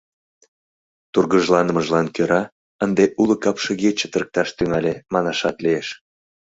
Тургыжланымыжлан 1.11 2.07
кӧра 2.15 2.41
ынде 2.83 3.05
уло 3.21 3.35
капшыге 3.43 3.89
чытырыкташ 3.99 4.49
тӱҥале, 4.57 4.93
манашат 5.13 5.57
лиеш. 5.63 5.87